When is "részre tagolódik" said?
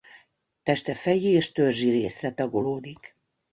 1.89-3.15